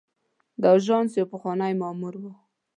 [0.61, 2.23] د آژانس یو پخوانی مامور و.